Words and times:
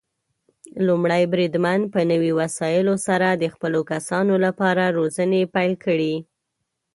لومړی 0.87 1.23
بریدمن 1.31 1.79
په 1.93 1.99
نوي 2.11 2.31
وسايلو 2.39 2.93
سره 3.07 3.27
د 3.31 3.43
خپلو 3.53 3.79
کسانو 3.91 4.33
لپاره 4.45 4.83
روزنې 4.97 5.41
پيل 5.55 5.73
کړي. 5.85 6.15